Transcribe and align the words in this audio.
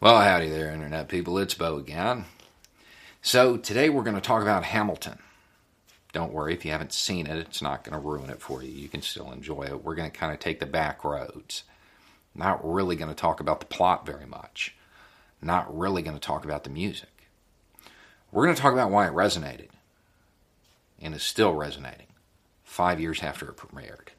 Well, 0.00 0.20
howdy 0.20 0.48
there, 0.48 0.72
Internet 0.72 1.08
people. 1.08 1.38
It's 1.38 1.54
Bo 1.54 1.76
again. 1.76 2.26
So, 3.20 3.56
today 3.56 3.88
we're 3.88 4.04
going 4.04 4.14
to 4.14 4.22
talk 4.22 4.42
about 4.42 4.62
Hamilton. 4.62 5.18
Don't 6.12 6.32
worry, 6.32 6.54
if 6.54 6.64
you 6.64 6.70
haven't 6.70 6.92
seen 6.92 7.26
it, 7.26 7.36
it's 7.36 7.60
not 7.60 7.82
going 7.82 8.00
to 8.00 8.08
ruin 8.08 8.30
it 8.30 8.40
for 8.40 8.62
you. 8.62 8.70
You 8.70 8.88
can 8.88 9.02
still 9.02 9.32
enjoy 9.32 9.62
it. 9.62 9.82
We're 9.82 9.96
going 9.96 10.08
to 10.08 10.16
kind 10.16 10.32
of 10.32 10.38
take 10.38 10.60
the 10.60 10.66
back 10.66 11.02
roads. 11.02 11.64
Not 12.32 12.64
really 12.64 12.94
going 12.94 13.08
to 13.08 13.14
talk 13.16 13.40
about 13.40 13.58
the 13.58 13.66
plot 13.66 14.06
very 14.06 14.24
much. 14.24 14.76
Not 15.42 15.76
really 15.76 16.02
going 16.02 16.14
to 16.14 16.20
talk 16.20 16.44
about 16.44 16.62
the 16.62 16.70
music. 16.70 17.26
We're 18.30 18.44
going 18.44 18.54
to 18.54 18.62
talk 18.62 18.74
about 18.74 18.92
why 18.92 19.08
it 19.08 19.14
resonated 19.14 19.70
and 21.02 21.12
is 21.12 21.24
still 21.24 21.54
resonating 21.54 22.06
five 22.62 23.00
years 23.00 23.20
after 23.24 23.48
it 23.48 23.56
premiered. 23.56 24.10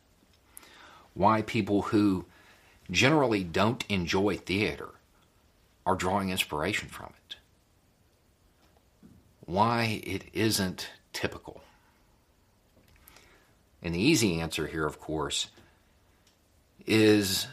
Why 1.13 1.41
people 1.41 1.83
who 1.83 2.25
generally 2.91 3.45
don't 3.45 3.85
enjoy 3.87 4.35
theater 4.35 4.89
are 5.89 5.95
drawing 5.95 6.29
inspiration 6.29 6.87
from 6.87 7.11
it. 7.27 7.35
Why 9.47 10.01
it 10.03 10.25
isn't 10.33 10.87
typical. 11.13 11.63
And 13.81 13.95
the 13.95 13.99
easy 13.99 14.39
answer 14.39 14.67
here, 14.67 14.85
of 14.85 14.99
course, 14.99 15.47
is 16.85 17.47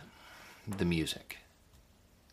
the 0.69 0.85
music. 0.85 1.39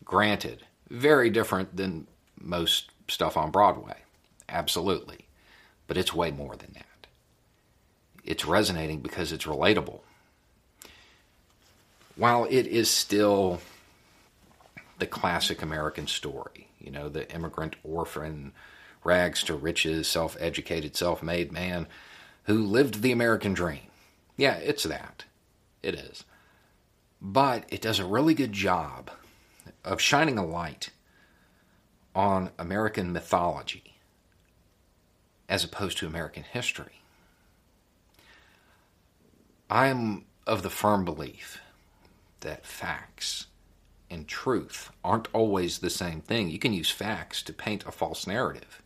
Granted, 0.04 0.66
very 0.90 1.30
different 1.30 1.78
than 1.78 2.08
most 2.38 2.90
stuff 3.08 3.38
on 3.38 3.52
Broadway. 3.52 3.96
Absolutely. 4.50 5.20
But 5.88 5.96
it's 5.96 6.14
way 6.14 6.32
more 6.32 6.58
than 6.58 6.74
that. 6.74 7.08
It's 8.26 8.44
resonating 8.44 9.00
because 9.00 9.32
it's 9.32 9.46
relatable. 9.46 10.02
While 12.18 12.44
it 12.50 12.68
is 12.68 12.90
still 12.90 13.62
the 15.04 15.08
classic 15.08 15.62
American 15.62 16.08
story. 16.08 16.70
You 16.80 16.90
know, 16.90 17.10
the 17.10 17.30
immigrant 17.36 17.76
orphan, 17.84 18.54
rags 19.04 19.44
to 19.44 19.54
riches, 19.54 20.08
self 20.08 20.38
educated, 20.40 20.96
self 20.96 21.22
made 21.22 21.52
man 21.52 21.88
who 22.44 22.64
lived 22.64 23.02
the 23.02 23.12
American 23.12 23.54
dream. 23.54 23.92
Yeah, 24.38 24.56
it's 24.56 24.84
that. 24.84 25.26
It 25.82 25.96
is. 25.96 26.24
But 27.22 27.66
it 27.68 27.82
does 27.82 28.00
a 28.00 28.06
really 28.06 28.34
good 28.34 28.54
job 28.54 29.12
of 29.84 30.00
shining 30.00 30.38
a 30.38 30.46
light 30.46 30.92
on 32.16 32.52
American 32.58 33.12
mythology 33.12 33.96
as 35.50 35.66
opposed 35.66 35.98
to 35.98 36.08
American 36.08 36.44
history. 36.44 37.02
I'm 39.70 40.24
of 40.48 40.64
the 40.64 40.70
firm 40.70 41.04
belief 41.04 41.60
that 42.40 42.66
facts 42.66 43.48
and 44.14 44.28
truth 44.28 44.92
aren't 45.04 45.28
always 45.34 45.80
the 45.80 45.90
same 45.90 46.22
thing. 46.22 46.52
You 46.52 46.60
can 46.60 46.72
use 46.72 46.92
facts 46.92 47.42
to 47.42 47.52
paint 47.52 47.84
a 47.88 47.92
false 47.92 48.28
narrative. 48.28 48.84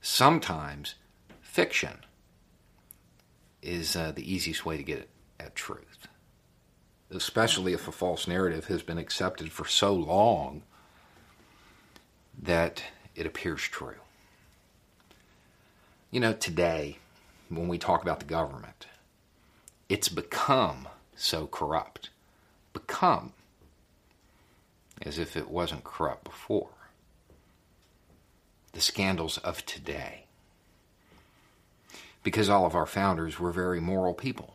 Sometimes 0.00 0.94
fiction 1.40 1.98
is 3.60 3.96
uh, 3.96 4.12
the 4.12 4.32
easiest 4.32 4.64
way 4.64 4.76
to 4.76 4.84
get 4.84 5.08
at 5.40 5.56
truth, 5.56 6.06
especially 7.10 7.72
if 7.72 7.88
a 7.88 7.92
false 7.92 8.28
narrative 8.28 8.66
has 8.66 8.84
been 8.84 8.96
accepted 8.96 9.50
for 9.50 9.66
so 9.66 9.92
long 9.92 10.62
that 12.40 12.84
it 13.16 13.26
appears 13.26 13.62
true. 13.62 13.96
You 16.12 16.20
know, 16.20 16.32
today, 16.32 16.98
when 17.48 17.66
we 17.66 17.76
talk 17.76 18.02
about 18.02 18.20
the 18.20 18.26
government, 18.26 18.86
it's 19.88 20.08
become 20.08 20.86
so 21.16 21.48
corrupt. 21.48 22.10
Become 22.72 23.32
as 25.02 25.18
if 25.18 25.36
it 25.36 25.50
wasn't 25.50 25.84
corrupt 25.84 26.24
before. 26.24 26.70
The 28.72 28.80
scandals 28.80 29.38
of 29.38 29.64
today. 29.66 30.26
Because 32.22 32.48
all 32.48 32.66
of 32.66 32.74
our 32.74 32.86
founders 32.86 33.38
were 33.38 33.52
very 33.52 33.80
moral 33.80 34.14
people. 34.14 34.54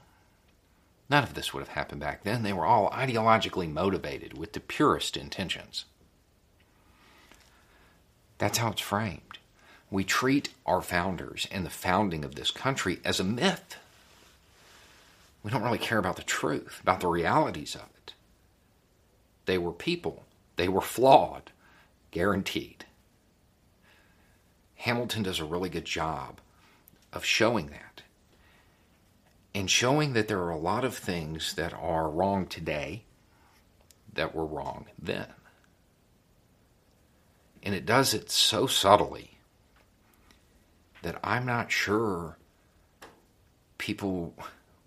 None 1.09 1.23
of 1.23 1.33
this 1.33 1.53
would 1.53 1.59
have 1.59 1.69
happened 1.69 2.01
back 2.01 2.23
then. 2.23 2.43
They 2.43 2.53
were 2.53 2.65
all 2.65 2.89
ideologically 2.91 3.71
motivated 3.71 4.37
with 4.37 4.53
the 4.53 4.59
purest 4.59 5.17
intentions. 5.17 5.85
That's 8.37 8.57
how 8.57 8.71
it's 8.71 8.81
framed. 8.81 9.37
We 9.89 10.03
treat 10.05 10.49
our 10.65 10.81
founders 10.81 11.47
and 11.51 11.65
the 11.65 11.69
founding 11.69 12.23
of 12.23 12.35
this 12.35 12.49
country 12.49 12.99
as 13.03 13.19
a 13.19 13.25
myth. 13.25 13.75
We 15.43 15.51
don't 15.51 15.63
really 15.63 15.77
care 15.77 15.97
about 15.97 16.15
the 16.15 16.23
truth, 16.23 16.79
about 16.81 17.01
the 17.01 17.07
realities 17.07 17.75
of 17.75 17.81
it. 17.81 18.13
They 19.45 19.57
were 19.57 19.73
people 19.73 20.23
they 20.55 20.67
were 20.67 20.81
flawed, 20.81 21.51
guaranteed. 22.11 22.85
Hamilton 24.75 25.23
does 25.23 25.39
a 25.39 25.45
really 25.45 25.69
good 25.69 25.85
job 25.85 26.41
of 27.13 27.23
showing 27.23 27.67
that. 27.67 28.01
And 29.53 29.69
showing 29.69 30.13
that 30.13 30.27
there 30.27 30.39
are 30.39 30.51
a 30.51 30.57
lot 30.57 30.83
of 30.85 30.97
things 30.97 31.53
that 31.55 31.73
are 31.73 32.09
wrong 32.09 32.45
today 32.45 33.03
that 34.13 34.33
were 34.33 34.45
wrong 34.45 34.85
then. 34.99 35.27
And 37.63 37.75
it 37.75 37.85
does 37.85 38.13
it 38.13 38.31
so 38.31 38.65
subtly 38.65 39.37
that 41.01 41.19
I'm 41.23 41.45
not 41.45 41.71
sure 41.71 42.37
people 43.77 44.33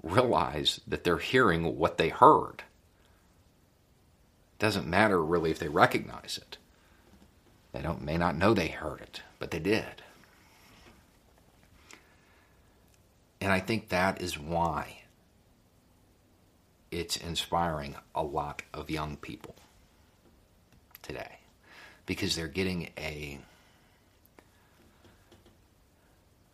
realize 0.03 0.81
that 0.87 1.05
they're 1.05 1.19
hearing 1.19 1.77
what 1.77 1.99
they 1.99 2.09
heard 2.09 2.63
doesn't 4.65 4.87
matter 4.87 5.23
really 5.23 5.51
if 5.51 5.59
they 5.59 5.69
recognize 5.69 6.41
it. 6.41 6.57
They 7.73 7.83
don't 7.83 8.01
may 8.01 8.17
not 8.17 8.35
know 8.35 8.55
they 8.55 8.69
heard 8.69 9.03
it, 9.03 9.21
but 9.39 9.51
they 9.51 9.59
did. 9.59 10.03
And 13.43 13.53
I 13.53 13.61
think 13.61 13.91
that 13.91 14.23
is 14.23 14.39
why 14.39 15.03
it's 16.91 17.19
inspiring 17.19 17.97
a 18.15 18.23
lot 18.23 18.63
of 18.73 18.89
young 18.89 19.19
people 19.19 19.55
today 21.03 21.41
because 22.07 22.35
they're 22.35 22.49
getting 22.49 22.89
a 22.97 23.41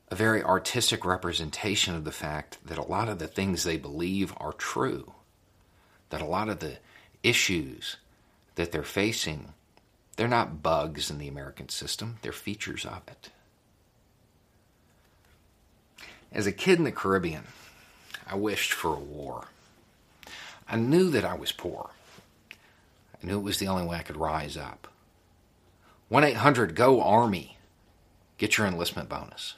a 0.09 0.16
very 0.16 0.42
artistic 0.42 1.04
representation 1.04 1.94
of 1.94 2.03
the 2.03 2.10
fact 2.10 2.59
that 2.65 2.77
a 2.77 2.82
lot 2.82 3.09
of 3.09 3.21
the 3.21 3.28
things 3.28 3.62
they 3.62 3.77
believe 3.77 4.34
are 4.38 4.53
true 4.53 5.12
that 6.09 6.21
a 6.21 6.27
lot 6.27 6.48
of 6.48 6.59
the 6.59 6.78
issues 7.22 7.97
that 8.60 8.72
they're 8.72 8.82
facing, 8.82 9.54
they're 10.16 10.28
not 10.28 10.62
bugs 10.62 11.10
in 11.10 11.16
the 11.16 11.28
American 11.28 11.71
system, 11.71 12.19
they're 12.21 12.31
features 12.31 12.84
of 12.84 13.00
it. 13.09 13.31
As 16.31 16.47
a 16.47 16.53
kid 16.53 16.78
in 16.78 16.84
the 16.84 16.93
Caribbean, 16.93 17.44
I 18.26 18.37
wished 18.37 18.75
for 18.75 18.94
a 18.94 19.00
war. 19.00 19.47
I 20.69 20.76
knew 20.76 21.09
that 21.10 21.25
I 21.25 21.34
was 21.34 21.53
poor. 21.53 21.88
I 22.53 23.26
knew 23.26 23.38
it 23.38 23.43
was 23.43 23.59
the 23.59 23.69
only 23.69 23.87
way 23.87 23.97
I 23.97 24.03
could 24.03 24.19
rise 24.19 24.59
up. 24.59 24.89
1 26.10 26.22
800 26.22 26.74
GO 26.74 27.01
ARMY. 27.01 27.56
Get 28.36 28.59
your 28.59 28.66
enlistment 28.66 29.09
bonus. 29.09 29.54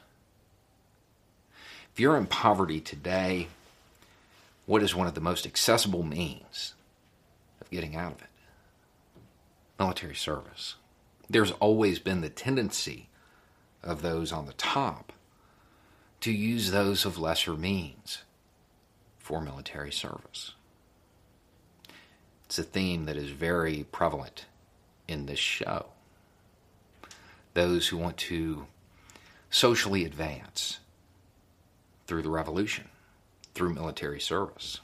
If 1.93 1.99
you're 1.99 2.17
in 2.17 2.27
poverty 2.27 2.81
today, 2.81 3.49
what 4.65 4.81
is 4.81 4.95
one 4.95 5.09
of 5.09 5.15
the 5.15 5.21
most 5.21 5.45
accessible 5.45 6.05
means 6.05 6.75
of 7.61 7.69
getting 7.69 7.97
out 7.97 8.13
of 8.13 8.23
it. 8.23 8.29
Military 9.79 10.15
service. 10.15 10.77
There's 11.29 11.53
always 11.53 11.99
been 11.99 12.21
the 12.21 12.29
tendency 12.29 13.09
of 13.83 14.03
those 14.03 14.33
on 14.33 14.47
the 14.47 14.53
top 14.53 15.13
to 16.21 16.31
use 16.31 16.71
those 16.71 17.05
of 17.05 17.19
lesser 17.19 17.55
means 17.55 18.23
for 19.19 19.41
military 19.41 19.91
service. 19.91 20.53
It's 22.45 22.59
a 22.59 22.63
theme 22.63 23.07
that 23.07 23.17
is 23.17 23.31
very 23.31 23.87
prevalent 23.91 24.47
in 25.09 25.27
this 25.27 25.39
show. 25.39 25.87
Those 27.55 27.89
who 27.89 27.97
want 27.97 28.17
to 28.19 28.67
socially 29.51 30.05
advance 30.05 30.79
through 32.07 32.23
the 32.23 32.31
revolution, 32.31 32.89
through 33.55 33.75
military 33.75 34.21
service. 34.21 34.81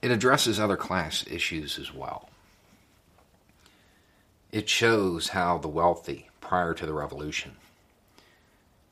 It 0.00 0.10
addresses 0.10 0.60
other 0.60 0.76
class 0.76 1.24
issues 1.28 1.78
as 1.78 1.92
well. 1.92 2.28
It 4.52 4.68
shows 4.68 5.28
how 5.28 5.58
the 5.58 5.68
wealthy, 5.68 6.28
prior 6.40 6.72
to 6.74 6.86
the 6.86 6.94
revolution, 6.94 7.56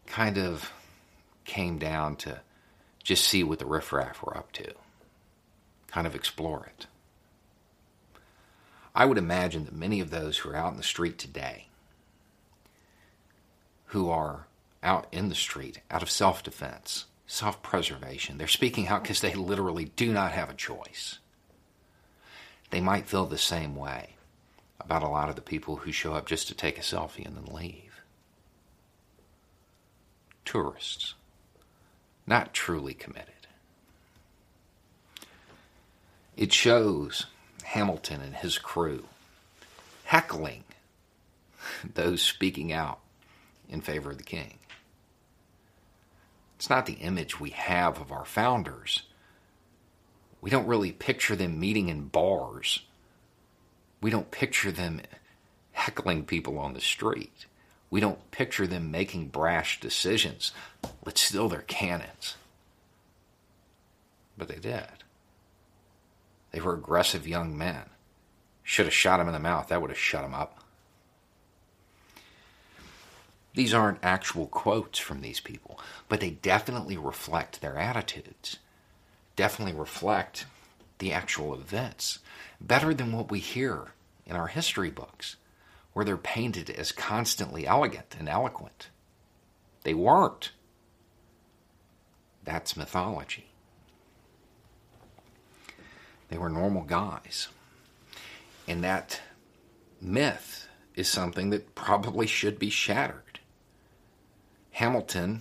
kind 0.07 0.37
of 0.37 0.73
came 1.45 1.79
down 1.79 2.17
to 2.17 2.41
just 3.03 3.25
see 3.25 3.43
what 3.45 3.59
the 3.59 3.67
riffraff 3.67 4.23
were 4.23 4.37
up 4.37 4.53
to, 4.53 4.73
kind 5.87 6.07
of 6.07 6.15
explore 6.15 6.67
it. 6.67 6.87
I 8.95 9.05
would 9.05 9.19
imagine 9.19 9.65
that 9.67 9.75
many 9.75 10.01
of 10.01 10.11
those 10.11 10.39
who 10.39 10.51
are 10.51 10.57
out 10.57 10.73
in 10.73 10.77
the 10.77 10.83
street 10.83 11.19
today, 11.19 11.69
who 13.87 14.11
are 14.11 14.47
out 14.83 15.07
in 15.13 15.29
the 15.29 15.35
street 15.35 15.81
out 15.91 16.03
of 16.03 16.11
self 16.11 16.43
defense, 16.43 17.07
self 17.27 17.63
preservation, 17.63 18.39
they're 18.39 18.47
speaking 18.47 18.89
out 18.89 19.03
because 19.03 19.21
they 19.21 19.35
literally 19.35 19.87
do 19.97 20.13
not 20.13 20.33
have 20.33 20.51
a 20.51 20.55
choice. 20.55 21.19
They 22.71 22.81
might 22.81 23.07
feel 23.07 23.27
the 23.27 23.39
same 23.39 23.77
way 23.77 24.17
about 24.81 25.03
a 25.03 25.09
lot 25.09 25.29
of 25.29 25.37
the 25.37 25.43
people 25.43 25.77
who 25.77 25.93
show 25.93 26.15
up 26.15 26.27
just 26.27 26.49
to 26.49 26.55
take 26.55 26.79
a 26.79 26.83
selfie 26.83 27.27
and 27.27 27.37
then 27.37 27.55
leave. 27.55 28.03
Tourists, 30.45 31.15
not 32.27 32.55
truly 32.55 32.95
committed. 32.95 33.33
It 36.37 36.53
shows 36.53 37.27
Hamilton 37.65 38.21
and 38.21 38.37
his 38.37 38.59
crew 38.59 39.07
heckling 40.05 40.63
those 41.95 42.23
speaking 42.23 42.73
out 42.73 43.01
in 43.69 43.81
favor 43.81 44.11
of 44.11 44.19
the 44.19 44.25
king. 44.25 44.59
It's 46.57 46.71
not 46.71 46.87
the 46.87 46.95
image 46.95 47.39
we 47.39 47.51
have 47.51 48.01
of 48.01 48.11
our 48.11 48.25
founders. 48.25 49.03
We 50.41 50.51
don't 50.51 50.67
really 50.67 50.93
picture 50.93 51.37
them 51.37 51.61
meeting 51.61 51.89
in 51.89 52.09
bars. 52.09 52.83
We 54.01 54.11
don't 54.11 54.31
picture 54.31 54.73
them 54.73 55.03
heckling 55.73 56.25
people 56.25 56.59
on 56.59 56.73
the 56.73 56.81
street. 56.81 57.47
We 57.91 58.01
don't 58.01 58.31
picture 58.31 58.67
them 58.67 58.91
making 58.91 59.29
brash 59.29 59.81
decisions. 59.81 60.53
Let's 61.05 61.21
steal 61.21 61.49
their 61.49 61.63
cannons. 61.63 62.37
But 64.39 64.49
they 64.49 64.57
did. 64.57 65.05
They 66.53 66.61
were 66.61 66.75
aggressive 66.75 67.29
young 67.29 67.57
men. 67.57 67.83
Should 68.63 68.87
have 68.87 68.95
shot 68.95 69.21
him 69.21 69.29
in 69.29 69.33
the 69.35 69.39
mouth. 69.39 69.69
That 69.69 69.81
would 69.81 69.91
have 69.91 69.99
shut 69.99 70.25
him 70.25 70.35
up. 70.35 70.61
These 73.57 73.73
aren't 73.73 74.05
actual 74.05 74.47
quotes 74.49 74.99
from 74.99 75.23
these 75.23 75.41
people, 75.41 75.81
but 76.11 76.21
they 76.21 76.29
definitely 76.29 76.99
reflect 76.99 77.63
their 77.63 77.79
attitudes, 77.79 78.59
definitely 79.35 79.75
reflect 79.75 80.45
the 80.99 81.11
actual 81.11 81.55
events, 81.55 82.19
better 82.61 82.93
than 82.93 83.13
what 83.13 83.31
we 83.31 83.39
hear 83.39 83.93
in 84.27 84.37
our 84.37 84.49
history 84.49 84.91
books, 84.91 85.37
where 85.95 86.05
they're 86.05 86.19
painted 86.19 86.69
as 86.69 86.93
constantly 86.93 87.67
elegant 87.67 88.15
and 88.19 88.29
eloquent. 88.29 88.91
They 89.85 89.95
weren't. 89.95 90.53
That's 92.45 92.77
mythology. 92.77 93.47
They 96.29 96.37
were 96.37 96.51
normal 96.51 96.83
guys. 96.83 97.49
And 98.69 98.85
that 98.85 99.23
myth 99.99 100.69
is 100.95 101.09
something 101.09 101.49
that 101.51 101.75
probably 101.75 102.27
should 102.27 102.59
be 102.59 102.69
shattered. 102.69 103.23
Hamilton 104.77 105.41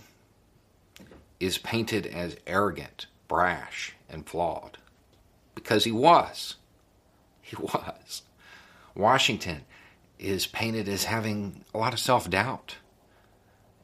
is 1.41 1.57
painted 1.57 2.07
as 2.07 2.37
arrogant, 2.47 3.07
brash, 3.27 3.93
and 4.09 4.25
flawed 4.25 4.77
because 5.53 5.83
he 5.83 5.91
was. 5.91 6.55
He 7.41 7.57
was. 7.57 8.21
Washington 8.95 9.65
is 10.17 10.47
painted 10.47 10.87
as 10.87 11.03
having 11.03 11.65
a 11.73 11.77
lot 11.77 11.91
of 11.91 11.99
self 11.99 12.29
doubt 12.29 12.77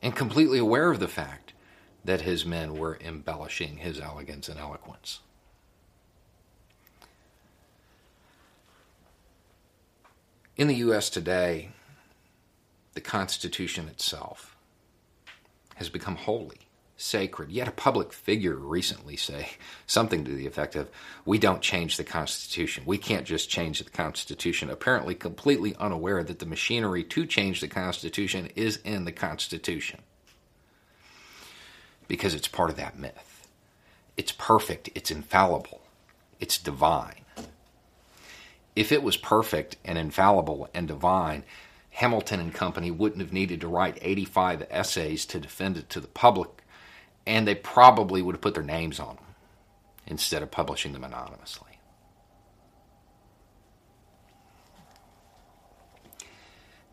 and 0.02 0.16
completely 0.16 0.58
aware 0.58 0.90
of 0.90 1.02
the 1.02 1.10
fact 1.10 1.52
that 2.06 2.22
his 2.22 2.46
men 2.46 2.78
were 2.78 2.98
embellishing 3.02 3.78
his 3.78 4.00
elegance 4.00 4.48
and 4.48 4.58
eloquence. 4.58 5.20
In 10.56 10.70
the 10.70 10.76
U.S. 10.76 11.10
today, 11.10 11.72
the 12.94 13.02
Constitution 13.02 13.90
itself 13.90 14.51
has 15.82 15.90
become 15.90 16.16
holy, 16.16 16.60
sacred. 16.96 17.52
Yet 17.52 17.68
a 17.68 17.72
public 17.72 18.14
figure 18.14 18.56
recently 18.56 19.18
say 19.18 19.50
something 19.86 20.24
to 20.24 20.32
the 20.32 20.48
effect 20.48 20.76
of, 20.76 20.90
We 21.26 21.38
don't 21.38 21.62
change 21.62 21.98
the 21.98 22.04
Constitution. 22.04 22.84
We 22.86 22.98
can't 22.98 23.26
just 23.26 23.50
change 23.50 23.84
the 23.84 23.90
Constitution. 23.90 24.70
Apparently, 24.70 25.16
completely 25.16 25.76
unaware 25.80 26.24
that 26.24 26.40
the 26.40 26.46
machinery 26.46 27.04
to 27.04 27.26
change 27.26 27.62
the 27.62 27.68
Constitution 27.68 28.50
is 28.56 28.78
in 28.78 29.06
the 29.06 29.12
Constitution. 29.12 30.02
Because 32.08 32.34
it's 32.34 32.48
part 32.48 32.70
of 32.70 32.78
that 32.78 32.98
myth. 32.98 33.48
It's 34.18 34.32
perfect, 34.32 34.90
it's 34.94 35.12
infallible, 35.12 35.82
it's 36.40 36.58
divine 36.58 37.22
if 38.76 38.92
it 38.92 39.04
was 39.04 39.18
perfect 39.18 39.78
and 39.84 39.98
infallible 39.98 40.70
and 40.74 40.88
divine, 40.88 41.44
Hamilton 41.92 42.40
and 42.40 42.54
Company 42.54 42.90
wouldn't 42.90 43.22
have 43.22 43.34
needed 43.34 43.62
to 43.62 43.68
write 43.68 44.00
85 44.02 44.68
essays 44.70 45.26
to 45.28 45.40
defend 45.40 45.78
it 45.78 45.90
to 45.90 46.00
the 46.00 46.08
public, 46.08 46.64
and 47.26 47.48
they 47.48 47.56
probably 47.56 48.22
would 48.22 48.36
have 48.36 48.42
put 48.42 48.54
their 48.54 48.64
names 48.64 49.00
on 49.00 49.16
them 49.16 49.26
instead 50.08 50.42
of 50.42 50.52
publishing 50.52 50.94
them 50.94 51.04
anonymously. 51.04 51.68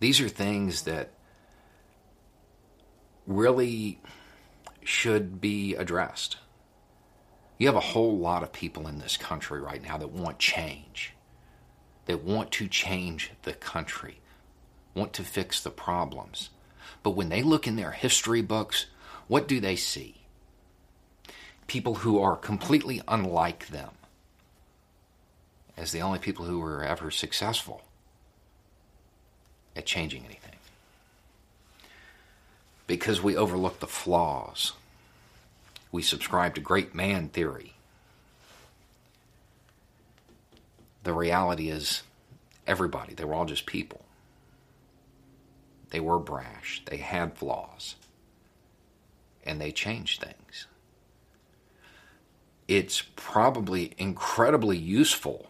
These 0.00 0.20
are 0.20 0.28
things 0.28 0.82
that 0.82 1.10
really 3.26 4.00
should 4.84 5.40
be 5.40 5.74
addressed. 5.74 6.36
You 7.58 7.66
have 7.66 7.76
a 7.76 7.80
whole 7.80 8.16
lot 8.18 8.42
of 8.42 8.52
people 8.52 8.86
in 8.86 8.98
this 8.98 9.16
country 9.16 9.60
right 9.60 9.82
now 9.82 9.98
that 9.98 10.10
want 10.10 10.38
change 10.38 11.14
that 12.08 12.24
want 12.24 12.50
to 12.50 12.66
change 12.66 13.30
the 13.42 13.52
country, 13.52 14.18
want 14.94 15.12
to 15.14 15.24
fix 15.24 15.60
the 15.60 15.70
problems. 15.70 16.50
But 17.02 17.10
when 17.10 17.28
they 17.28 17.42
look 17.42 17.66
in 17.66 17.76
their 17.76 17.92
history 17.92 18.42
books, 18.42 18.86
what 19.26 19.46
do 19.46 19.60
they 19.60 19.76
see? 19.76 20.14
People 21.66 21.96
who 21.96 22.20
are 22.20 22.36
completely 22.36 23.02
unlike 23.06 23.68
them 23.68 23.90
as 25.76 25.92
the 25.92 26.02
only 26.02 26.18
people 26.18 26.44
who 26.44 26.58
were 26.58 26.82
ever 26.82 27.10
successful 27.10 27.82
at 29.76 29.86
changing 29.86 30.24
anything. 30.24 30.56
Because 32.86 33.22
we 33.22 33.36
overlook 33.36 33.80
the 33.80 33.86
flaws. 33.86 34.72
We 35.92 36.02
subscribe 36.02 36.54
to 36.54 36.60
great 36.60 36.94
man 36.94 37.28
theory 37.28 37.74
the 41.08 41.14
reality 41.14 41.70
is 41.70 42.02
everybody, 42.66 43.14
they 43.14 43.24
were 43.24 43.32
all 43.32 43.46
just 43.46 43.64
people. 43.64 44.02
They 45.90 46.00
were 46.00 46.18
brash, 46.18 46.82
they 46.84 46.98
had 46.98 47.36
flaws, 47.36 47.96
and 49.44 49.60
they 49.60 49.72
changed 49.72 50.22
things. 50.22 50.66
It's 52.66 53.02
probably 53.16 53.94
incredibly 53.96 54.76
useful 54.76 55.48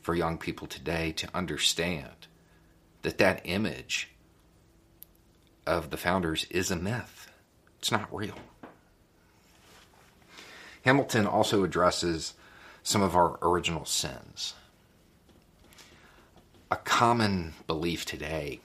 for 0.00 0.14
young 0.14 0.38
people 0.38 0.66
today 0.66 1.12
to 1.12 1.28
understand 1.34 2.26
that 3.02 3.18
that 3.18 3.42
image 3.44 4.08
of 5.66 5.90
the 5.90 5.98
founders 5.98 6.46
is 6.48 6.70
a 6.70 6.76
myth. 6.76 7.30
It's 7.78 7.92
not 7.92 8.14
real. 8.14 8.38
Hamilton 10.82 11.26
also 11.26 11.62
addresses 11.64 12.32
some 12.82 13.02
of 13.02 13.14
our 13.14 13.38
original 13.42 13.84
sins. 13.84 14.54
A 16.70 16.76
common 16.76 17.52
belief 17.66 18.06
today 18.06 18.60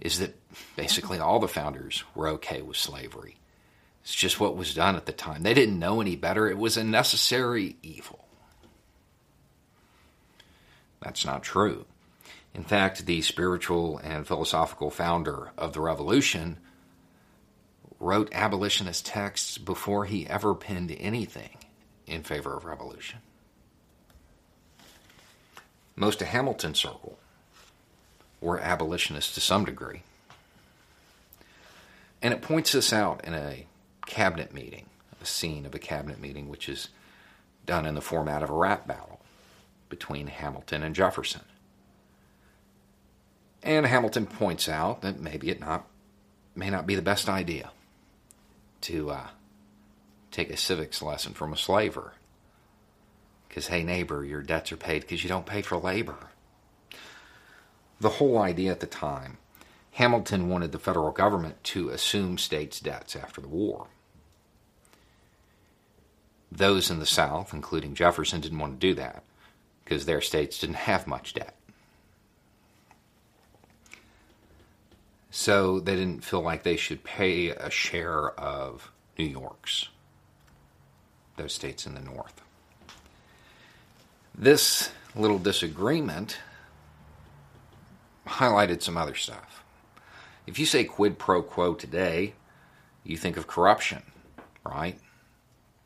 is 0.00 0.18
that 0.18 0.36
basically 0.76 1.18
all 1.18 1.38
the 1.38 1.48
founders 1.48 2.04
were 2.14 2.28
okay 2.28 2.62
with 2.62 2.76
slavery. 2.76 3.36
It's 4.02 4.14
just 4.14 4.40
what 4.40 4.56
was 4.56 4.74
done 4.74 4.96
at 4.96 5.06
the 5.06 5.12
time. 5.12 5.42
They 5.42 5.54
didn't 5.54 5.78
know 5.78 6.00
any 6.00 6.16
better, 6.16 6.48
it 6.48 6.58
was 6.58 6.76
a 6.76 6.84
necessary 6.84 7.76
evil. 7.82 8.24
That's 11.00 11.24
not 11.24 11.42
true. 11.42 11.86
In 12.54 12.64
fact, 12.64 13.06
the 13.06 13.22
spiritual 13.22 13.98
and 13.98 14.26
philosophical 14.26 14.90
founder 14.90 15.52
of 15.56 15.72
the 15.72 15.80
revolution 15.80 16.58
wrote 18.00 18.30
abolitionist 18.32 19.06
texts 19.06 19.58
before 19.58 20.06
he 20.06 20.26
ever 20.26 20.54
penned 20.54 20.94
anything 20.98 21.56
in 22.06 22.22
favor 22.22 22.56
of 22.56 22.64
revolution. 22.64 23.20
Most 25.94 26.22
of 26.22 26.28
Hamilton's 26.28 26.80
circle 26.80 27.18
were 28.40 28.58
abolitionists 28.58 29.34
to 29.34 29.40
some 29.40 29.64
degree. 29.64 30.02
And 32.22 32.34
it 32.34 32.42
points 32.42 32.74
us 32.74 32.92
out 32.92 33.24
in 33.24 33.34
a 33.34 33.66
cabinet 34.06 34.52
meeting, 34.52 34.86
a 35.20 35.26
scene 35.26 35.66
of 35.66 35.74
a 35.74 35.78
cabinet 35.78 36.20
meeting, 36.20 36.48
which 36.48 36.68
is 36.68 36.88
done 37.66 37.86
in 37.86 37.94
the 37.94 38.00
format 38.00 38.42
of 38.42 38.50
a 38.50 38.54
rap 38.54 38.86
battle 38.86 39.20
between 39.88 40.28
Hamilton 40.28 40.82
and 40.82 40.94
Jefferson. 40.94 41.42
And 43.62 43.86
Hamilton 43.86 44.26
points 44.26 44.68
out 44.68 45.02
that 45.02 45.20
maybe 45.20 45.50
it 45.50 45.60
not 45.60 45.86
may 46.54 46.70
not 46.70 46.86
be 46.86 46.94
the 46.94 47.02
best 47.02 47.28
idea 47.28 47.70
to 48.82 49.10
uh, 49.10 49.26
take 50.30 50.50
a 50.50 50.56
civics 50.56 51.02
lesson 51.02 51.32
from 51.32 51.52
a 51.52 51.56
slaver. 51.56 52.14
Because, 53.48 53.68
hey, 53.68 53.82
neighbor, 53.82 54.24
your 54.24 54.42
debts 54.42 54.72
are 54.72 54.76
paid 54.76 55.02
because 55.02 55.22
you 55.22 55.28
don't 55.28 55.46
pay 55.46 55.62
for 55.62 55.76
labor. 55.76 56.30
The 58.00 58.08
whole 58.08 58.38
idea 58.38 58.70
at 58.70 58.80
the 58.80 58.86
time, 58.86 59.36
Hamilton 59.92 60.48
wanted 60.48 60.72
the 60.72 60.78
federal 60.78 61.10
government 61.10 61.62
to 61.64 61.90
assume 61.90 62.38
states' 62.38 62.80
debts 62.80 63.14
after 63.14 63.40
the 63.40 63.48
war. 63.48 63.88
Those 66.50 66.90
in 66.90 66.98
the 66.98 67.06
South, 67.06 67.52
including 67.52 67.94
Jefferson, 67.94 68.40
didn't 68.40 68.58
want 68.58 68.80
to 68.80 68.86
do 68.86 68.94
that 68.94 69.22
because 69.84 70.06
their 70.06 70.20
states 70.20 70.58
didn't 70.58 70.76
have 70.90 71.06
much 71.06 71.34
debt. 71.34 71.54
So 75.30 75.78
they 75.78 75.94
didn't 75.94 76.24
feel 76.24 76.40
like 76.40 76.64
they 76.64 76.76
should 76.76 77.04
pay 77.04 77.50
a 77.50 77.70
share 77.70 78.30
of 78.30 78.90
New 79.16 79.26
York's, 79.26 79.88
those 81.36 81.52
states 81.52 81.86
in 81.86 81.94
the 81.94 82.00
North. 82.00 82.40
This 84.34 84.90
little 85.14 85.38
disagreement 85.38 86.38
highlighted 88.26 88.82
some 88.82 88.96
other 88.96 89.14
stuff. 89.14 89.62
If 90.46 90.58
you 90.58 90.66
say 90.66 90.84
quid 90.84 91.18
pro 91.18 91.42
quo 91.42 91.74
today, 91.74 92.34
you 93.04 93.16
think 93.16 93.36
of 93.36 93.46
corruption, 93.46 94.02
right? 94.64 94.98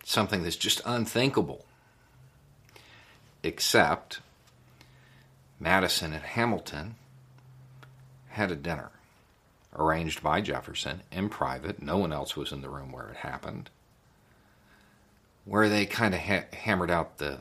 Something 0.05 0.43
that's 0.43 0.57
just 0.57 0.81
unthinkable. 0.85 1.65
Except 3.43 4.21
Madison 5.61 6.13
and 6.13 6.23
Hamilton 6.23 6.97
had 8.29 8.51
a 8.51 8.57
dinner 8.57 8.91
arranged 9.77 10.23
by 10.23 10.41
Jefferson 10.41 11.03
in 11.11 11.29
private. 11.29 11.83
No 11.83 11.99
one 11.99 12.13
else 12.13 12.37
was 12.37 12.53
in 12.53 12.63
the 12.63 12.69
room 12.69 12.93
where 12.93 13.09
it 13.09 13.17
happened. 13.17 13.71
Where 15.45 15.69
they 15.69 15.85
kind 15.87 16.15
of 16.15 16.21
ha- 16.21 16.47
hammered 16.53 16.91
out 16.91 17.19
the 17.19 17.41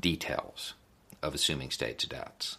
details 0.00 0.74
of 1.22 1.34
assuming 1.34 1.70
states' 1.70 2.06
debts. 2.06 2.58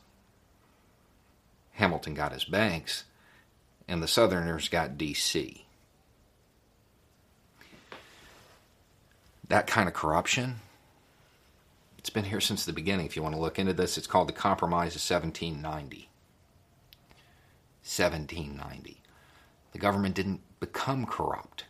Hamilton 1.79 2.13
got 2.13 2.33
his 2.33 2.43
banks, 2.43 3.05
and 3.87 4.03
the 4.03 4.07
Southerners 4.07 4.67
got 4.67 4.97
D.C. 4.97 5.65
That 9.47 9.65
kind 9.65 9.87
of 9.87 9.95
corruption, 9.95 10.57
it's 11.97 12.09
been 12.09 12.25
here 12.25 12.41
since 12.41 12.65
the 12.65 12.73
beginning. 12.73 13.05
If 13.05 13.15
you 13.15 13.23
want 13.23 13.33
to 13.33 13.39
look 13.41 13.57
into 13.57 13.71
this, 13.71 13.97
it's 13.97 14.07
called 14.07 14.27
the 14.27 14.33
Compromise 14.33 14.93
of 14.93 15.01
1790. 15.01 16.09
1790. 17.81 19.01
The 19.71 19.79
government 19.79 20.15
didn't 20.15 20.41
become 20.59 21.05
corrupt. 21.05 21.63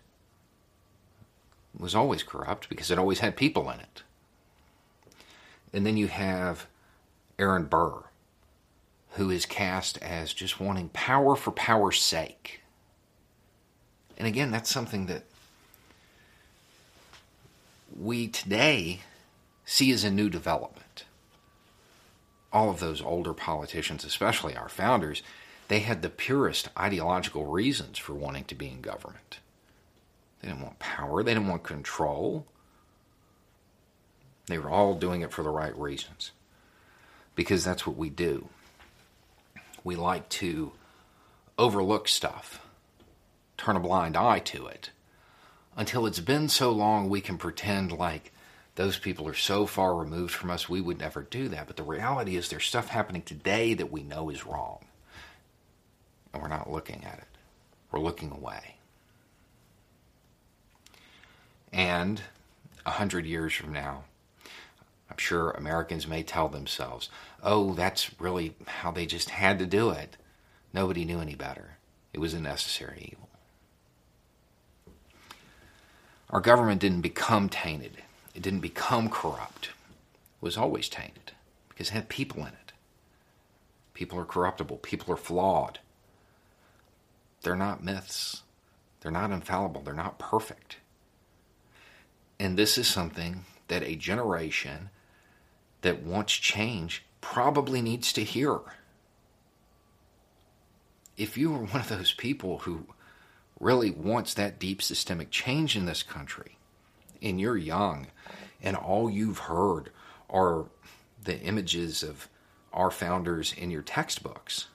It 1.75 1.81
was 1.81 1.93
always 1.93 2.23
corrupt 2.23 2.67
because 2.67 2.89
it 2.89 2.97
always 2.97 3.19
had 3.19 3.37
people 3.37 3.69
in 3.69 3.79
it. 3.79 4.01
And 5.71 5.85
then 5.85 5.97
you 5.97 6.07
have 6.07 6.65
Aaron 7.37 7.65
Burr, 7.65 8.08
who 9.11 9.29
is 9.29 9.45
cast 9.45 9.97
as 9.99 10.33
just 10.33 10.59
wanting 10.59 10.89
power 10.89 11.35
for 11.35 11.51
power's 11.51 12.01
sake. 12.01 12.61
And 14.17 14.27
again, 14.27 14.51
that's 14.51 14.69
something 14.69 15.07
that 15.07 15.23
we 17.97 18.27
today 18.27 18.99
see 19.65 19.91
as 19.91 20.03
a 20.03 20.11
new 20.11 20.29
development. 20.29 21.05
All 22.51 22.69
of 22.69 22.79
those 22.79 23.01
older 23.01 23.33
politicians, 23.33 24.03
especially 24.03 24.55
our 24.55 24.69
founders, 24.69 25.21
they 25.67 25.79
had 25.79 26.01
the 26.01 26.09
purest 26.09 26.69
ideological 26.77 27.45
reasons 27.45 27.97
for 27.97 28.13
wanting 28.13 28.45
to 28.45 28.55
be 28.55 28.67
in 28.67 28.81
government. 28.81 29.39
They 30.41 30.47
didn't 30.47 30.63
want 30.63 30.79
power, 30.79 31.23
they 31.23 31.33
didn't 31.33 31.47
want 31.47 31.63
control. 31.63 32.45
They 34.47 34.57
were 34.57 34.69
all 34.69 34.95
doing 34.95 35.21
it 35.21 35.31
for 35.31 35.43
the 35.43 35.51
right 35.51 35.77
reasons. 35.77 36.31
Because 37.35 37.63
that's 37.63 37.85
what 37.85 37.95
we 37.95 38.09
do 38.09 38.49
we 39.89 39.95
like 39.95 40.29
to 40.29 40.71
overlook 41.57 42.07
stuff, 42.07 42.63
turn 43.57 43.75
a 43.75 43.79
blind 43.79 44.15
eye 44.15 44.37
to 44.37 44.67
it, 44.67 44.91
until 45.75 46.05
it's 46.05 46.19
been 46.19 46.47
so 46.47 46.71
long 46.71 47.09
we 47.09 47.21
can 47.21 47.39
pretend 47.39 47.91
like 47.91 48.31
those 48.75 48.99
people 48.99 49.27
are 49.27 49.33
so 49.33 49.65
far 49.65 49.95
removed 49.95 50.31
from 50.31 50.51
us 50.51 50.69
we 50.69 50.79
would 50.79 50.99
never 50.99 51.23
do 51.23 51.47
that. 51.47 51.65
But 51.65 51.75
the 51.75 51.81
reality 51.81 52.35
is 52.35 52.49
there's 52.49 52.65
stuff 52.67 52.89
happening 52.89 53.23
today 53.23 53.73
that 53.73 53.91
we 53.91 54.03
know 54.03 54.29
is 54.29 54.45
wrong. 54.45 54.85
And 56.33 56.43
we're 56.43 56.49
not 56.49 56.69
looking 56.69 57.03
at 57.03 57.17
it, 57.17 57.37
we're 57.91 57.99
looking 57.99 58.31
away. 58.31 58.75
And 61.73 62.21
a 62.85 62.91
hundred 62.91 63.25
years 63.25 63.53
from 63.53 63.73
now, 63.73 64.03
I'm 65.09 65.17
sure 65.17 65.51
Americans 65.51 66.07
may 66.07 66.23
tell 66.23 66.47
themselves, 66.47 67.09
oh, 67.41 67.73
that's 67.73 68.11
really 68.19 68.55
how 68.67 68.91
they 68.91 69.05
just 69.05 69.31
had 69.31 69.59
to 69.59 69.65
do 69.65 69.89
it. 69.89 70.17
Nobody 70.73 71.03
knew 71.05 71.19
any 71.19 71.35
better. 71.35 71.77
It 72.13 72.19
was 72.19 72.33
a 72.33 72.41
necessary 72.41 73.09
evil. 73.11 73.29
Our 76.29 76.41
government 76.41 76.79
didn't 76.81 77.01
become 77.01 77.49
tainted, 77.49 78.03
it 78.35 78.43
didn't 78.43 78.59
become 78.59 79.09
corrupt. 79.09 79.67
It 79.67 80.45
was 80.45 80.57
always 80.57 80.87
tainted 80.87 81.31
because 81.69 81.89
it 81.89 81.93
had 81.93 82.09
people 82.09 82.41
in 82.41 82.49
it. 82.49 82.71
People 83.93 84.19
are 84.19 84.25
corruptible, 84.25 84.77
people 84.77 85.11
are 85.13 85.17
flawed. 85.17 85.79
They're 87.41 87.55
not 87.55 87.83
myths, 87.83 88.43
they're 89.01 89.11
not 89.11 89.31
infallible, 89.31 89.81
they're 89.81 89.93
not 89.93 90.19
perfect. 90.19 90.77
And 92.39 92.57
this 92.57 92.77
is 92.77 92.87
something 92.87 93.45
that 93.67 93.83
a 93.83 93.95
generation 93.95 94.89
that 95.81 96.03
wants 96.03 96.33
change 96.33 97.03
probably 97.21 97.81
needs 97.81 98.13
to 98.13 98.23
hear. 98.23 98.59
If 101.17 101.37
you 101.37 101.53
are 101.53 101.59
one 101.59 101.81
of 101.81 101.89
those 101.89 102.13
people 102.13 102.59
who 102.59 102.85
really 103.59 103.91
wants 103.91 104.33
that 104.33 104.59
deep 104.59 104.81
systemic 104.81 105.31
change 105.31 105.75
in 105.75 105.85
this 105.85 106.03
country, 106.03 106.57
and 107.21 107.39
you're 107.39 107.57
young, 107.57 108.07
and 108.61 108.75
all 108.75 109.09
you've 109.09 109.39
heard 109.39 109.91
are 110.29 110.65
the 111.23 111.39
images 111.41 112.03
of 112.03 112.29
our 112.71 112.91
founders 112.91 113.53
in 113.57 113.71
your 113.71 113.81
textbooks, 113.81 114.67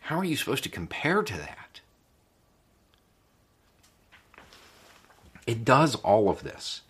how 0.00 0.18
are 0.18 0.24
you 0.24 0.36
supposed 0.36 0.64
to 0.64 0.68
compare 0.68 1.22
to 1.22 1.36
that? 1.36 1.80
It 5.46 5.64
does 5.64 5.94
all 5.96 6.28
of 6.28 6.42
this 6.42 6.82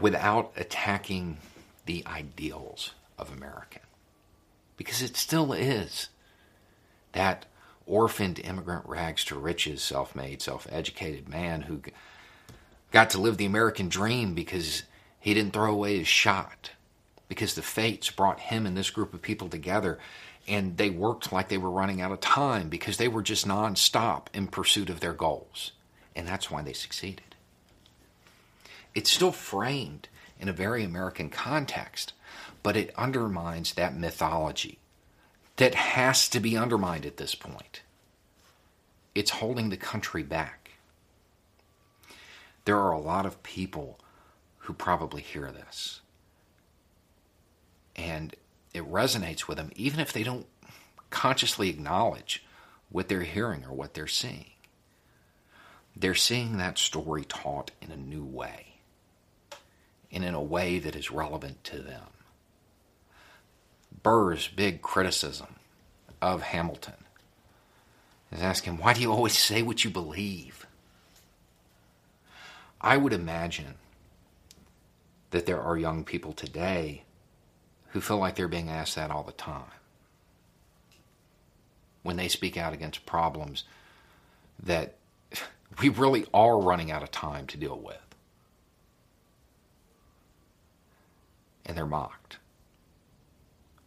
without 0.00 0.52
attacking 0.56 1.38
the 1.86 2.04
ideals 2.06 2.92
of 3.18 3.32
American. 3.32 3.82
Because 4.76 5.02
it 5.02 5.16
still 5.16 5.52
is 5.52 6.08
that 7.12 7.46
orphaned 7.86 8.38
immigrant 8.38 8.86
rags 8.86 9.24
to 9.24 9.38
riches, 9.38 9.82
self 9.82 10.14
made, 10.14 10.42
self 10.42 10.66
educated 10.70 11.28
man 11.28 11.62
who 11.62 11.80
got 12.90 13.10
to 13.10 13.20
live 13.20 13.36
the 13.36 13.46
American 13.46 13.88
dream 13.88 14.34
because 14.34 14.84
he 15.18 15.34
didn't 15.34 15.52
throw 15.52 15.72
away 15.72 15.98
his 15.98 16.08
shot, 16.08 16.70
because 17.28 17.54
the 17.54 17.62
fates 17.62 18.10
brought 18.10 18.40
him 18.40 18.66
and 18.66 18.76
this 18.76 18.90
group 18.90 19.12
of 19.12 19.22
people 19.22 19.48
together 19.48 19.98
and 20.48 20.78
they 20.78 20.88
worked 20.88 21.30
like 21.30 21.48
they 21.48 21.58
were 21.58 21.70
running 21.70 22.00
out 22.00 22.10
of 22.10 22.20
time 22.20 22.70
because 22.70 22.96
they 22.96 23.06
were 23.06 23.22
just 23.22 23.46
nonstop 23.46 24.26
in 24.32 24.46
pursuit 24.46 24.88
of 24.88 25.00
their 25.00 25.12
goals. 25.12 25.72
And 26.16 26.26
that's 26.26 26.50
why 26.50 26.62
they 26.62 26.72
succeeded 26.72 27.27
it's 28.94 29.10
still 29.10 29.32
framed 29.32 30.08
in 30.38 30.48
a 30.48 30.52
very 30.52 30.84
American 30.84 31.30
context, 31.30 32.12
but 32.62 32.76
it 32.76 32.94
undermines 32.96 33.74
that 33.74 33.96
mythology 33.96 34.78
that 35.56 35.74
has 35.74 36.28
to 36.28 36.40
be 36.40 36.56
undermined 36.56 37.04
at 37.04 37.16
this 37.16 37.34
point. 37.34 37.82
It's 39.14 39.30
holding 39.32 39.70
the 39.70 39.76
country 39.76 40.22
back. 40.22 40.70
There 42.64 42.78
are 42.78 42.92
a 42.92 43.00
lot 43.00 43.26
of 43.26 43.42
people 43.42 43.98
who 44.58 44.72
probably 44.72 45.22
hear 45.22 45.50
this. 45.50 46.00
And 47.96 48.36
it 48.72 48.88
resonates 48.88 49.48
with 49.48 49.56
them, 49.56 49.72
even 49.74 49.98
if 49.98 50.12
they 50.12 50.22
don't 50.22 50.46
consciously 51.10 51.68
acknowledge 51.68 52.44
what 52.90 53.08
they're 53.08 53.22
hearing 53.22 53.64
or 53.64 53.72
what 53.72 53.94
they're 53.94 54.06
seeing. 54.06 54.50
They're 55.96 56.14
seeing 56.14 56.58
that 56.58 56.78
story 56.78 57.24
taught 57.24 57.72
in 57.80 57.90
a 57.90 57.96
new 57.96 58.24
way 58.24 58.67
and 60.12 60.24
in 60.24 60.34
a 60.34 60.42
way 60.42 60.78
that 60.78 60.96
is 60.96 61.10
relevant 61.10 61.62
to 61.64 61.78
them. 61.78 62.06
Burr's 64.02 64.48
big 64.48 64.80
criticism 64.80 65.56
of 66.22 66.42
Hamilton 66.42 66.94
is 68.32 68.40
asking, 68.40 68.78
why 68.78 68.92
do 68.92 69.00
you 69.00 69.12
always 69.12 69.36
say 69.36 69.62
what 69.62 69.84
you 69.84 69.90
believe? 69.90 70.66
I 72.80 72.96
would 72.96 73.12
imagine 73.12 73.74
that 75.30 75.46
there 75.46 75.60
are 75.60 75.76
young 75.76 76.04
people 76.04 76.32
today 76.32 77.02
who 77.88 78.00
feel 78.00 78.18
like 78.18 78.36
they're 78.36 78.48
being 78.48 78.68
asked 78.68 78.96
that 78.96 79.10
all 79.10 79.22
the 79.22 79.32
time. 79.32 79.64
When 82.02 82.16
they 82.16 82.28
speak 82.28 82.56
out 82.56 82.72
against 82.72 83.06
problems 83.06 83.64
that 84.62 84.94
we 85.82 85.88
really 85.88 86.26
are 86.32 86.58
running 86.58 86.90
out 86.90 87.02
of 87.02 87.10
time 87.10 87.46
to 87.48 87.56
deal 87.56 87.78
with. 87.78 88.07
And 91.68 91.76
they're 91.76 91.86
mocked. 91.86 92.38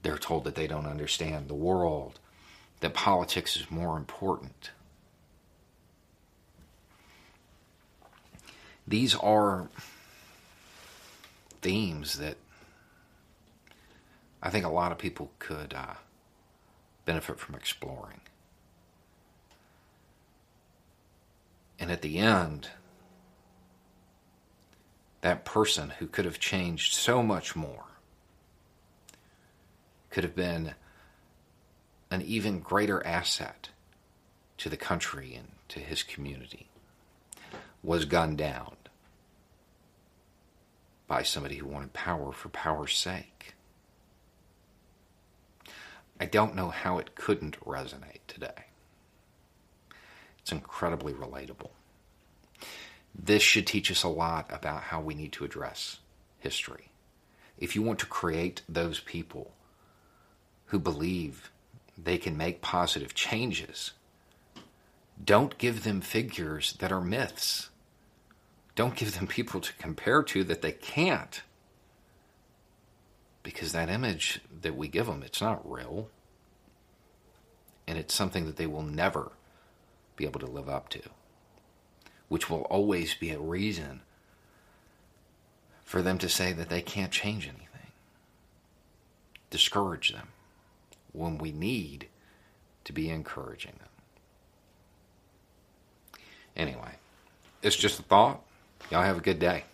They're 0.04 0.18
told 0.18 0.46
that 0.46 0.56
they 0.56 0.68
don't 0.68 0.86
understand 0.86 1.48
the 1.48 1.56
world, 1.56 2.20
that 2.80 2.94
politics 2.94 3.58
is 3.58 3.70
more 3.70 3.98
important. 3.98 4.72
These 8.88 9.16
are 9.16 9.68
themes 11.62 12.18
that 12.18 12.38
I 14.42 14.50
think 14.50 14.66
a 14.66 14.70
lot 14.70 14.92
of 14.92 14.98
people 14.98 15.32
could 15.38 15.74
uh, 15.74 15.96
benefit 17.06 17.40
from 17.40 17.56
exploring. 17.56 18.22
And 21.80 21.92
at 21.92 22.02
the 22.02 22.18
end, 22.18 22.70
that 25.22 25.46
person 25.46 25.92
who 26.00 26.08
could 26.08 26.26
have 26.26 26.40
changed 26.40 26.94
so 26.94 27.22
much 27.24 27.56
more 27.56 27.86
could 30.10 30.24
have 30.24 30.36
been 30.36 30.74
an 32.10 32.22
even 32.22 32.60
greater 32.60 33.06
asset 33.06 33.70
to 34.58 34.68
the 34.68 34.78
country 34.78 35.34
and 35.34 35.48
to 35.70 35.80
his 35.80 36.04
community 36.04 36.68
was 37.82 38.06
gunned 38.06 38.38
down 38.38 38.76
by 41.08 41.24
somebody 41.24 41.56
who 41.56 41.66
wanted 41.66 41.94
power 41.94 42.32
for 42.32 42.50
power's 42.50 42.98
sake. 42.98 43.54
I 46.20 46.26
don't 46.26 46.56
know 46.56 46.70
how 46.70 47.00
it 47.00 47.16
couldn't 47.16 47.60
resonate 47.62 48.20
today. 48.28 48.66
It's 50.40 50.52
incredibly 50.52 51.14
relatable. 51.14 51.72
This 53.14 53.42
should 53.44 53.68
teach 53.68 53.92
us 53.92 54.04
a 54.04 54.08
lot 54.08 54.48
about 54.52 54.84
how 54.84 55.02
we 55.02 55.14
need 55.14 55.32
to 55.34 55.46
address 55.46 56.00
history. 56.40 56.92
If 57.58 57.76
you 57.76 57.82
want 57.82 58.00
to 58.00 58.06
create 58.06 58.64
those 58.68 59.00
people 59.00 59.52
who 60.68 60.80
believe 60.80 61.52
they 61.98 62.18
can 62.18 62.38
make 62.38 62.62
positive 62.62 63.14
changes, 63.14 63.92
don't 65.24 65.58
give 65.58 65.84
them 65.84 66.02
figures 66.02 66.74
that 66.80 66.92
are 66.92 67.02
myths. 67.02 67.70
Don't 68.76 68.96
give 68.96 69.16
them 69.16 69.28
people 69.28 69.60
to 69.62 69.74
compare 69.74 70.24
to 70.24 70.44
that 70.46 70.62
they 70.62 70.72
can't. 70.72 71.42
Because 73.44 73.72
that 73.74 73.90
image 73.90 74.40
that 74.62 74.76
we 74.76 74.88
give 74.88 75.08
them, 75.08 75.24
it's 75.24 75.42
not 75.42 75.70
real. 75.70 76.10
And 77.88 77.98
it's 77.98 78.16
something 78.16 78.46
that 78.46 78.56
they 78.56 78.68
will 78.68 78.84
never 78.84 79.34
be 80.16 80.26
able 80.26 80.40
to 80.40 80.46
live 80.48 80.70
up 80.70 80.90
to, 80.90 81.02
which 82.32 82.50
will 82.50 82.62
always 82.70 83.14
be 83.14 83.32
a 83.32 83.38
reason 83.38 84.00
for 85.84 86.02
them 86.02 86.18
to 86.18 86.30
say 86.30 86.54
that 86.54 86.70
they 86.70 86.82
can't 86.82 87.12
change 87.12 87.46
anything. 87.46 87.92
Discourage 89.50 90.14
them 90.14 90.30
when 91.12 91.38
we 91.38 91.52
need 91.52 92.08
to 92.86 92.94
be 92.94 93.10
encouraging 93.10 93.74
them. 93.80 93.90
Anyway, 96.56 96.94
it's 97.62 97.76
just 97.76 98.00
a 98.00 98.04
thought. 98.04 98.40
Y'all 98.90 99.04
have 99.04 99.18
a 99.18 99.22
good 99.22 99.40
day. 99.40 99.66